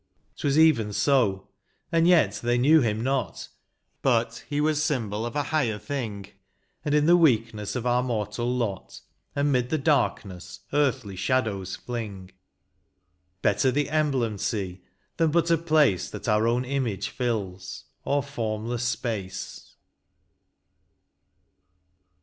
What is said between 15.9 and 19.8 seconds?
That our own image fills— or formless space.